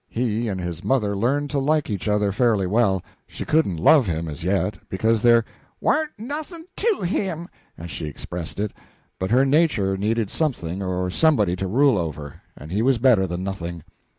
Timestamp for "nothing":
6.17-6.65, 13.43-13.83